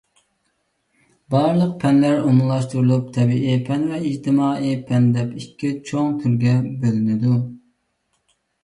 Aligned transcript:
بارلىق 1.35 1.75
پەنلەر 1.83 2.17
ئومۇملاشتۇرۇلۇپ 2.21 3.11
تەبىئىي 3.19 3.61
پەن 3.69 3.85
ۋە 3.93 4.01
ئىجتىمائىي 4.09 4.77
پەن 4.91 5.07
دەپ 5.19 5.37
ئىككى 5.45 5.73
چوڭ 5.93 6.13
تۈرگە 6.25 6.57
بۆلۈنىدۇ. 6.83 7.41